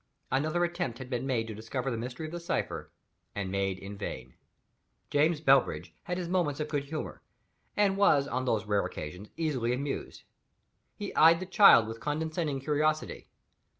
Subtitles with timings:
[0.31, 2.91] Another attempt had been made to discover the mystery of the cipher,
[3.35, 4.33] and made in vain.
[5.11, 7.21] James Bellbridge had his moments of good humor,
[7.77, 10.23] and was on those rare occasions easily amused.
[10.95, 13.27] He eyed the child with condescending curiosity.